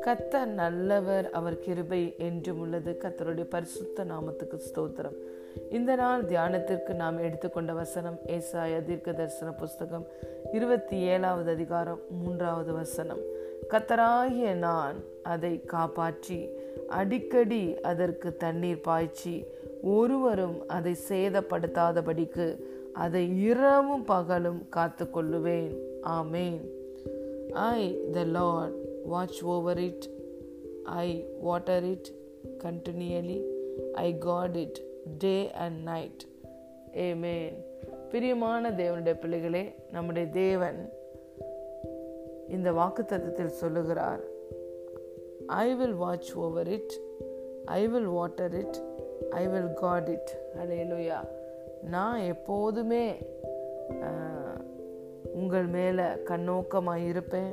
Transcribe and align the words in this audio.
கத்தர் 0.00 0.46
நல்லவர் 0.46 1.30
அவர் 1.30 1.58
கிருபை 1.58 2.14
என்றும் 2.18 2.58
உள்ளது. 2.58 2.98
கத்தருடைய 3.00 3.44
பரிசுத்த 3.44 4.04
நாமத்துக்கு 4.04 4.58
ஸ்தோத்திரம். 4.58 5.16
இந்த 5.70 5.94
நாள் 5.94 6.24
தியானத்திற்கு 6.24 6.94
நாம் 6.94 7.18
எடுத்துக்கொண்ட 7.18 7.72
வசனம் 7.72 8.18
ஏசாய 8.26 8.82
தீர்க்க 8.82 9.12
தரிசன 9.12 9.50
புஸ்தகம் 9.50 10.06
இருபத்தி 10.52 10.98
ஏழாவது 10.98 11.50
அதிகாரம் 11.50 12.00
மூன்றாவது 12.10 12.72
வசனம். 12.72 13.20
கத்தராகிய 13.70 14.52
நான் 14.52 14.96
அதை 15.22 15.64
காப்பாற்றி 15.64 16.48
அடிக்கடி 16.88 17.80
அதற்கு 17.80 18.36
தண்ணீர் 18.36 18.80
பாய்ச்சி 18.80 19.44
ஒருவரும் 19.82 20.68
அதை 20.68 20.96
சேதப்படுத்தாதபடிக்கு 21.08 22.56
அதை 22.92 23.40
இரவும் 23.42 24.04
பகலும் 24.04 24.68
காத்து 24.68 25.04
கொள்ளுவேன் 25.04 25.76
ஆமேன். 26.02 26.60
I 27.52 28.04
the 28.12 28.24
Lord 28.24 28.74
watch 29.04 29.42
over 29.42 29.78
it 29.78 30.10
I 30.84 31.26
water 31.40 31.84
it 31.84 32.14
continually 32.64 33.42
I 33.92 34.18
guard 34.18 34.56
it 34.56 34.82
day 35.18 35.52
and 35.52 35.82
night 35.82 36.24
ஏமேன் 36.92 37.54
பிரியமான 38.10 38.70
தேவனுடைய 38.70 39.20
பிள்ளைகளே 39.20 39.74
நம்முடைய 39.92 40.28
தேவன் 40.28 40.92
இந்த 42.48 42.72
வாக்கு 42.72 43.02
தத்துவத்தில் 43.02 43.46
சொல்லுகிறார். 43.46 44.20
I 45.46 45.74
will 45.74 45.94
watch 45.94 46.32
over 46.34 46.68
it 46.68 47.00
I 47.64 47.88
will 47.88 48.06
water 48.06 48.54
it 48.54 48.82
I 49.30 49.48
will 49.48 49.72
guard 49.74 50.08
it 50.08 50.42
அடையலுயா 50.56 51.24
நான் 51.90 52.18
எப்போதுமே 52.34 53.04
உங்கள் 55.40 55.66
மேலே 55.66 56.02
கண்ணோக்கமாக 56.02 57.06
இருப்பேன். 57.08 57.52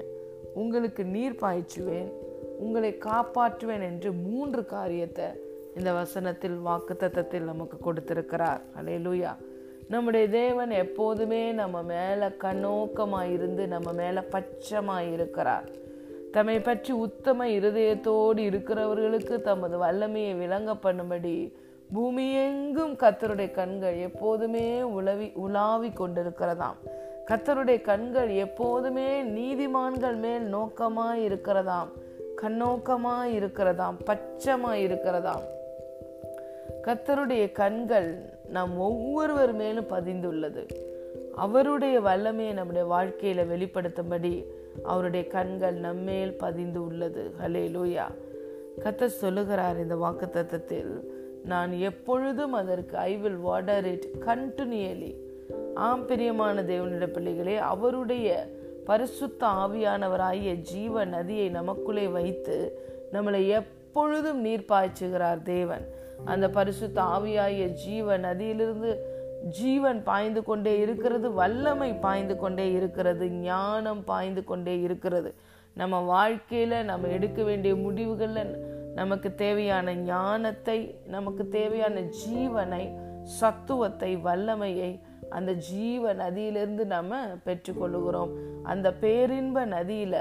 உங்களுக்கு 0.53 1.03
நீர் 1.05 1.41
பாய்ச்சுவேன். 1.41 2.09
உங்களை 2.57 2.97
காப்பாற்றுவேன் 3.05 3.83
என்று 3.89 4.11
மூன்று 4.11 4.65
காரியத்தை 4.65 5.27
இந்த 5.75 5.93
வசனத்தில் 5.93 6.57
வாக்கு 6.67 6.93
தத்தத்தில் 6.93 7.49
நமக்கு 7.51 7.77
கொடுத்திருக்கிறார். 7.77 8.61
அலையலூயா 8.79 9.33
நம்முடைய 9.89 10.29
தேவன் 10.29 10.69
எப்போதுமே 10.69 11.51
நம்ம 11.51 11.81
மேலே 11.81 12.27
கண்ணோக்கமாக 12.45 13.33
இருந்து 13.33 13.67
நம்ம 13.67 13.91
மேலே 13.91 14.21
பச்சமாக 14.35 15.11
இருக்கிறார். 15.13 15.67
தம்மை 16.31 16.59
பற்றி 16.59 16.91
உத்தம 16.93 17.47
இருதயத்தோடு 17.47 18.41
இருக்கிறவர்களுக்கு 18.49 19.41
தமது 19.41 19.77
வல்லமையை 19.77 20.33
விளங்க 20.33 20.73
பண்ணும்படி 20.83 21.53
பூமி 21.93 22.33
எங்கும் 22.33 22.93
கத்தருடைய 22.93 23.51
கண்கள் 23.51 23.97
எப்போதுமே 23.97 24.81
உலவி 24.81 25.31
உலாவி 25.33 25.87
கொண்டிருக்கிறதாம். 25.87 26.77
கத்தருடைய 27.25 27.81
கண்கள் 27.81 28.29
எப்போதுமே 28.29 29.23
நீதிமான்கள் 29.23 30.15
மேல் 30.15 30.55
நோக்கமாய் 30.55 31.25
இருக்கிறதாம். 31.25 31.87
கண்ணோக்கமாய் 32.41 33.33
இருக்கிறதாம் 33.33 33.95
பச்சமாய் 34.05 34.83
இருக்கிறதாம். 34.87 35.41
கத்தருடைய 36.83 37.51
கண்கள் 37.51 38.33
நம் 38.47 38.79
ஒவ்வொருவர் 38.79 39.53
மேலும் 39.53 39.89
பதிந்துள்ளது. 39.89 40.67
அவருடைய 41.35 42.01
வல்லமையை 42.01 42.53
நம்முடைய 42.53 42.87
வாழ்க்கையில 42.87 43.45
வெளிப்படுத்தும்படி 43.47 44.45
அவருடைய 44.83 45.27
கண்கள் 45.27 45.73
நம்மேல் 45.73 46.37
பதிந்து 46.37 46.85
உள்ளது. 46.85 47.33
ஹலே 47.43 47.67
லூயா 47.75 48.03
கத்த 48.79 49.05
சொல்லுகிறார் 49.05 49.77
இந்த 49.77 49.95
வாக்கு 49.95 50.29
தத்தத்தில் 50.29 51.17
நான் 51.45 51.71
எப்பொழுதும் 51.71 52.53
அதற்கு 52.53 52.97
I 52.97 53.17
will 53.17 53.35
water 53.35 53.85
it 53.85 54.05
continually 54.19 55.15
ஆம் 55.73 56.05
பிரியமான 56.05 56.61
தேவனிட 56.61 57.07
பிள்ளைகளே 57.07 57.57
அவருடைய 57.57 58.49
பரிசுத்த 58.85 59.47
ஆவியானவராகிய 59.47 60.53
ஜீவ 60.53 61.05
நதியை 61.05 61.49
நமக்குள்ளே 61.49 62.07
வைத்து 62.07 62.81
நம்மளை 63.13 63.47
எப்பொழுதும் 63.47 64.41
நீர் 64.41 64.65
பாய்ச்சுகிறார் 64.65 65.41
தேவன். 65.41 65.87
அந்த 66.25 66.49
பரிசுத்த 66.49 67.01
ஆவியாகிய 67.01 67.65
ஜீவ 67.65 68.17
நதியிலிருந்து 68.17 68.95
ஜீவன் 69.49 70.03
பாய்ந்து 70.03 70.43
கொண்டே 70.43 70.79
இருக்கிறது 70.79 71.31
வல்லமை 71.31 71.93
பாய்ந்து 71.93 72.37
கொண்டே 72.37 72.71
இருக்கிறது 72.71 73.29
ஞானம் 73.29 74.03
பாய்ந்து 74.03 74.43
கொண்டே 74.43 74.81
இருக்கிறது. 74.81 75.33
நம்ம 75.73 76.29
வாழ்க்கையில 76.29 76.83
நம்ம 76.83 77.07
எடுக்க 77.07 77.43
வேண்டிய 77.43 77.75
முடிவுகளில் 77.75 78.53
நமக்கு 78.99 79.29
தேவையான 79.35 79.93
ஞானத்தை 79.95 80.79
நமக்கு 81.07 81.43
தேவையான 81.47 82.01
ஜீவனை 82.21 82.83
சத்துவத்தை 83.39 84.11
வல்லமையை 84.21 84.91
அந்த 85.29 85.51
ஜீவ 85.67 86.13
நதியிலிருந்து 86.13 86.83
நம்ம 86.85 87.19
பெற்றுக்கொள்ளுகிறோம். 87.45 88.31
அந்த 88.63 88.87
பேரின்ப 89.03 89.65
நதியில 89.65 90.15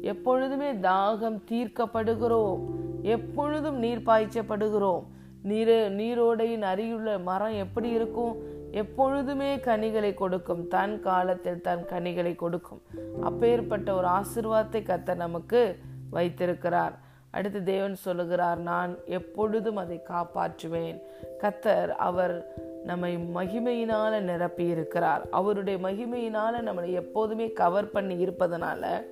எப்பொழுதுமே 0.00 0.70
தாகம் 0.72 1.38
தீர்க்கப்படுகிறோம். 1.50 2.60
எப்பொழுதும் 3.02 3.78
நீர் 3.78 4.06
பாய்ச்சப்படுகிறோம். 4.06 5.04
நீர் 5.42 5.74
நீரோடையின் 6.00 6.66
அருகிலுள்ள 6.72 7.12
மரம் 7.28 7.56
எப்படி 7.64 7.88
இருக்கும்? 7.98 8.34
எப்பொழுதுமே 8.70 9.50
கனிகளை 9.68 10.14
கொடுக்கும். 10.14 10.62
தன் 10.68 10.96
காலத்தில் 11.00 11.64
தன் 11.68 11.84
கனிகளை 11.84 12.34
கொடுக்கும். 12.34 12.82
அப்பேற்பட்ட 13.22 13.94
ஒரு 13.94 14.08
ஆசிர்வாதத்தை 14.18 14.82
கத்த 14.90 15.14
நமக்கு 15.14 15.62
வைத்திருக்கிறார். 16.10 16.96
அடுத்து 17.30 17.62
தேவன் 17.62 17.94
சொல்லுகிறார் 17.94 18.58
நான் 18.58 18.98
எப்பொழுதும் 19.04 19.76
அதை 19.76 20.02
காப்பாற்றுவேன். 20.08 21.02
கத்தர் 21.40 21.88
அவர் 21.88 22.46
நம்மை 22.84 23.16
மகிமையினால 23.16 24.20
நிரப்பி 24.20 24.66
இருக்கிறார் 24.66 25.26
அவருடைய 25.30 25.78
மகிமையினால 25.88 26.52
நம்மளை 26.60 26.92
எப்போதுமே 26.92 27.52
கவர் 27.52 27.90
பண்ணி 27.90 28.26
இருப்பதனால 28.26 29.04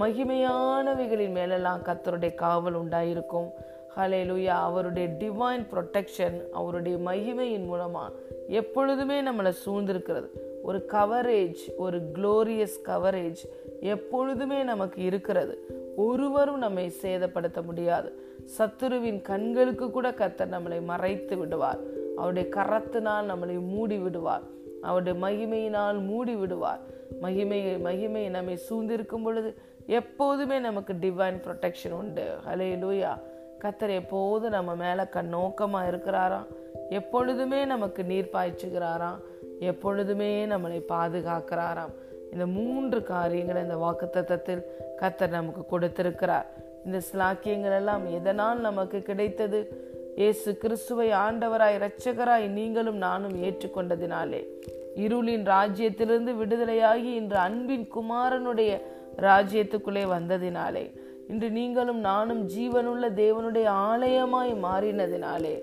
மகிமையானவைகளின் 0.00 1.30
மேலெல்லாம் 1.30 1.82
கத்தருடைய 1.82 2.34
காவல் 2.34 2.74
உண்டாயிருக்கும். 2.74 3.50
ஹலேலுயா 3.96 4.58
அவருடைய 4.68 5.08
டிவைன் 5.08 5.66
ப்ரொட்டெக்ஷன் 5.72 6.50
அவருடைய 6.50 6.98
மகிமையின் 6.98 7.66
மூலமாக 7.66 8.14
எப்பொழுதுமே 8.48 9.22
நம்மளை 9.22 9.52
சூழ்ந்திருக்கிறது. 9.66 10.28
ஒரு 10.62 10.86
கவரேஜ் 10.92 11.76
ஒரு 11.76 12.00
குளோரியஸ் 12.14 12.78
கவரேஜ் 12.84 13.42
எப்பொழுதுமே 13.80 14.62
நமக்கு 14.62 15.02
இருக்கிறது. 15.02 15.79
ஒருவரும் 15.96 16.58
நம்மை 16.58 16.92
சேதப்படுத்த 17.02 17.62
முடியாது. 17.62 18.28
சத்துருவின் 18.58 19.22
கண்களுக்கு 19.22 19.90
கூட 19.90 20.10
கத்தர் 20.10 20.52
நம்மளை 20.52 20.82
மறைத்து 20.82 21.36
விடுவார். 21.36 21.78
அவருடைய 22.16 22.48
கரத்தினால் 22.54 23.30
நம்மளை 23.30 23.66
மூடி 23.66 23.98
விடுவார். 23.98 24.42
அவருடைய 24.82 25.26
மகிமையினால் 25.26 26.06
மூடி 26.06 26.34
விடுவார். 26.34 26.80
மகிமை 27.20 27.78
மகிமை 27.78 28.28
நம்மை 28.28 28.56
சூழ்ந்திருக்கும் 28.56 29.22
பொழுது 29.22 29.54
எப்போதுமே 29.86 30.58
நமக்கு 30.58 30.92
டிவைன் 30.92 31.40
ப்ரொடெக்ஷன் 31.46 31.90
உண்டு. 31.90 32.34
ஹலே 32.48 32.60
லூயா 32.60 33.18
கத்தர் 33.60 33.94
எப்போது 33.94 34.50
நம்ம 34.50 34.74
மேலே 34.74 35.02
கண்ணோக்கமாக 35.02 35.88
இருக்கிறாராம். 35.90 36.46
எப்பொழுதுமே 36.90 37.64
நமக்கு 37.64 38.04
நீர் 38.04 38.30
பாய்ச்சுகிறாராம். 38.32 39.18
எப்பொழுதுமே 39.58 40.46
நம்மளை 40.46 40.82
பாதுகாக்கிறாராம். 40.88 41.92
இந்த 42.32 42.46
மூன்று 42.46 43.02
காரியங்களை 43.02 43.62
இந்த 43.62 43.76
வாக்குத்தத்தத்தில் 43.76 44.62
கத்தர் 45.00 45.36
நமக்கு 45.38 45.66
கொடுத்திருக்கிறார். 45.66 46.46
இந்த 46.84 47.00
ஸ்லாக்கியங்கள் 47.12 47.76
எல்லாம் 47.76 48.04
எதனால் 48.10 48.60
நமக்கு 48.60 49.02
கிடைத்தது? 49.02 49.88
இயேசு 50.16 50.56
கிறிஸ்துவை 50.56 51.08
ஆண்டவராய் 51.10 51.76
இரட்சகராய் 51.78 52.46
நீங்களும் 52.48 52.96
நானும் 52.96 53.42
ஏற்றுக்கொண்டதினாலே. 53.42 54.40
இருளின் 54.94 55.44
ராஜ்யத்திலிருந்து 55.44 56.32
விடுதலையாகி 56.40 57.10
இன்று 57.20 57.36
அன்பின் 57.36 57.88
குமாரனுடைய 57.94 58.72
ராஜ்யத்துக்குள்ளே 59.16 60.04
வந்ததினாலே. 60.16 60.84
இன்று 61.28 61.50
நீங்களும் 61.50 62.00
நானும் 62.00 62.48
ஜீவனுள்ள 62.48 63.06
தேவனுடைய 63.22 63.68
ஆலயமாய் 63.90 64.52
மாறினதினாலே. 64.64 65.54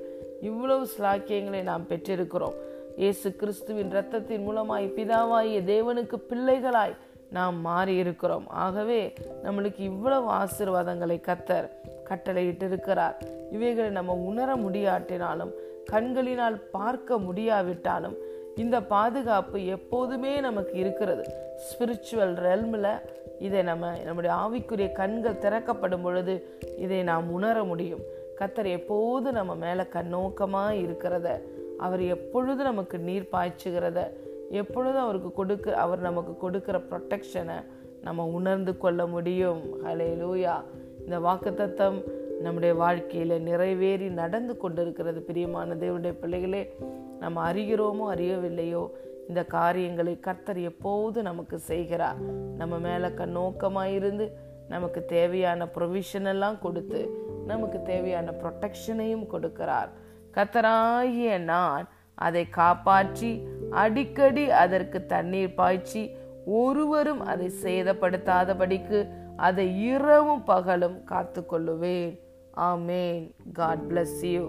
இவ்வளவு 0.41 0.88
ஸ்லாக்கியங்களை 0.97 1.61
நாம் 1.61 1.88
பெற்றிருக்கிறோம். 1.89 2.57
இயேசு 2.97 3.35
கிறிஸ்துவின் 3.35 3.91
இரத்தத்தின் 3.91 4.45
மூலமாய் 4.45 4.85
பிதாவாகிய 4.95 5.57
தேவனுக்கு 5.63 6.17
பிள்ளைகளாய் 6.29 6.95
நாம் 7.31 7.57
மாறி 7.61 7.95
இருக்கிறோம் 7.95 8.45
ஆகவே 8.49 9.13
நம்மளுக்கு 9.44 9.81
இவ்வளவு 9.81 10.27
ஆசிர்வாதங்களை 10.31 11.17
கத்தர் 11.27 11.67
கட்டளையிட்டு 12.03 12.65
இருக்கிறார் 12.65 13.17
இவைகளை 13.51 13.89
நம்ம 13.89 14.13
உணர 14.13 14.55
முடியாட்டினாலும் 14.55 15.51
கண்களினால் 15.85 16.57
பார்க்க 16.71 17.17
முடியாவிட்டாலும் 17.17 18.17
இந்த 18.55 18.79
பாதுகாப்பு 18.94 19.65
எப்போதுமே 19.65 20.39
நமக்கு 20.39 20.73
இருக்கிறது. 20.73 21.25
ஸ்பிரிச்சுவல் 21.65 22.35
ரெல்மில் 22.47 22.91
இதை 23.39 23.61
நம்ம 23.61 23.91
நம்முடைய 24.05 24.35
ஆவிக்குரிய 24.35 24.91
கண்கள் 24.91 25.41
திறக்கப்படும் 25.45 26.01
பொழுது 26.01 26.35
இதை 26.77 27.03
நாம் 27.03 27.29
உணர 27.29 27.63
முடியும். 27.63 28.03
கத்தர் 28.39 28.71
எப்போது 28.79 29.27
நம்ம 29.31 29.55
மேலே 29.55 29.83
கண்ணோக்கமாக 29.95 30.81
இருக்கிறத 30.85 31.27
அவர் 31.77 32.03
எப்பொழுது 32.15 32.63
நமக்கு 32.63 32.97
நீர் 33.00 33.31
பாய்ச்சுகிறத 33.31 34.00
எப்பொழுதும் 34.51 35.01
அவருக்கு 35.01 35.31
கொடுக்க 35.31 35.75
அவர் 35.75 36.00
நமக்கு 36.00 36.33
கொடுக்குற 36.44 36.77
ப்ரொட்டெக்ஷனை 36.89 37.57
நம்ம 38.01 38.25
உணர்ந்து 38.25 38.77
கொள்ள 38.77 39.07
முடியும். 39.07 39.62
ஹலே 39.85 40.09
லூயா 40.21 40.56
இந்த 41.00 41.19
வாக்குத்தத்தம் 41.19 41.97
நம்முடைய 42.41 42.75
வாழ்க்கையில் 42.75 43.41
நிறைவேறி 43.41 44.09
நடந்து 44.09 44.57
கொண்டிருக்கிறது. 44.57 45.21
பிரியமான 45.21 45.75
தேவனுடைய 45.75 46.13
பிள்ளைகளே 46.19 46.75
நம்ம 47.19 47.53
அறிகிறோமோ 47.53 48.06
அறியவில்லையோ 48.13 48.83
இந்த 49.27 49.44
காரியங்களை 49.44 50.19
கர்த்தர் 50.19 50.59
எப்போது 50.59 51.21
நமக்கு 51.21 51.59
செய்கிறார்? 51.59 52.19
நம்ம 52.57 52.77
மேலே 52.77 53.07
கண்ணோக்கமாக 53.07 53.95
இருந்து 53.95 54.25
நமக்கு 54.69 55.06
தேவையான 55.06 55.65
ப்ரொவிஷன் 55.77 56.25
எல்லாம் 56.25 56.59
கொடுத்து 56.59 57.01
நமக்கு 57.45 57.81
தேவையான 57.81 58.31
ப்ரொட்டெக்ஷனையும் 58.31 59.25
கொடுக்கிறார். 59.31 59.89
கத்தராகிய 60.38 61.38
நான் 61.38 61.88
அதை 62.16 62.50
காப்பாற்றி 62.50 63.31
அடிக்கடி 63.72 64.50
அதற்கு 64.50 65.06
தண்ணீர் 65.06 65.54
பாய்ச்சி 65.54 66.12
ஒருவரும் 66.45 67.22
அதை 67.22 67.51
சேதப்படுத்தாதபடிக்கு 67.63 69.00
அதை 69.36 69.81
இரவும் 69.81 70.44
பகலும் 70.44 71.04
காத்து 71.04 71.42
கொள்ளுவேன் 71.42 72.19
ஆமேன். 72.57 73.34
God 73.54 73.84
bless 73.89 74.22
you 74.25 74.45